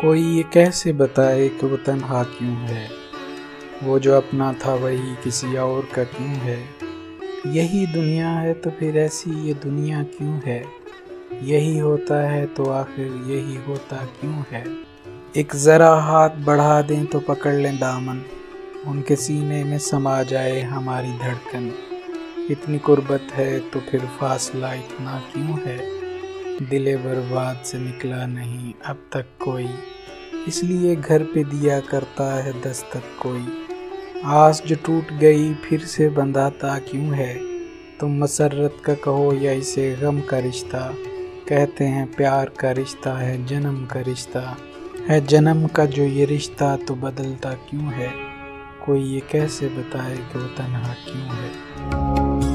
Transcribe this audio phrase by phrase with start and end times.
[0.00, 2.90] कोई ये कैसे बताए कि वो तन्हा क्यों है?
[3.82, 6.64] वो जो अपना था वही किसी और का क्यों है?
[7.46, 10.64] यही दुनिया है तो फिर ऐसी ये दुनिया क्यों है?
[11.42, 14.64] यही होता है तो आखिर यही होता क्यों है?
[15.36, 18.22] एक ज़रा हाथ बढ़ा दें तो पकड़ लें दामन।
[18.86, 21.72] उनके सीने में समा जाए हमारी धड़कन।
[22.50, 25.99] इतनी कुर्बत है तो फिर फासला इतना क्यों है?
[26.62, 29.68] दिले बर्बाद से निकला नहीं, अब तक कोई।
[30.48, 33.46] इसलिए घर पे दिया करता है दस्तक कोई।
[34.24, 37.34] आस जो टूट गई फिर से बंधाता क्यों है?
[37.98, 40.94] तुम मसरत का कहो या इसे गम का रिश्ता?
[41.48, 44.56] कहते हैं प्यार का रिश्ता है, जन्म का रिश्ता।
[45.08, 48.10] है जन्म का जो ये रिश्ता तो बदलता क्यों है?
[48.86, 52.49] कोई ये कैसे बताए कि वो तनहा क्यों है?